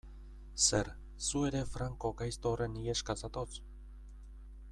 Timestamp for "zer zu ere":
0.55-1.61